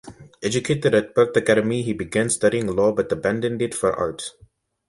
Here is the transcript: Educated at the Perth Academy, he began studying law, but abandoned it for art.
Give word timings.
Educated 0.41 0.95
at 0.95 1.09
the 1.09 1.13
Perth 1.27 1.37
Academy, 1.37 1.83
he 1.83 1.93
began 1.93 2.27
studying 2.31 2.65
law, 2.65 2.91
but 2.91 3.11
abandoned 3.11 3.61
it 3.61 3.75
for 3.75 3.93
art. 3.93 4.31